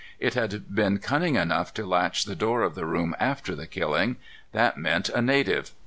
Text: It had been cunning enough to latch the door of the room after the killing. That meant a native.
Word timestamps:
It 0.19 0.33
had 0.33 0.73
been 0.73 0.97
cunning 0.97 1.35
enough 1.35 1.75
to 1.75 1.85
latch 1.85 2.23
the 2.25 2.35
door 2.35 2.63
of 2.63 2.73
the 2.73 2.87
room 2.87 3.15
after 3.19 3.53
the 3.53 3.67
killing. 3.67 4.15
That 4.51 4.75
meant 4.75 5.09
a 5.09 5.21
native. 5.21 5.73